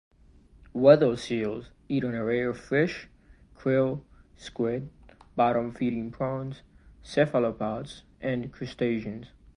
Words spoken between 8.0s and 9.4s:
and crustaceans.